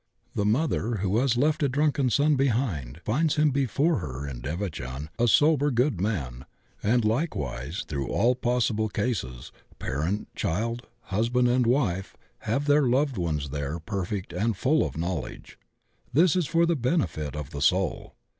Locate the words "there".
13.51-13.77